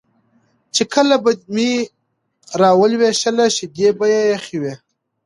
[0.75, 1.71] چې کله به مې
[2.61, 4.73] راولوشله شیدې به یې یخې وې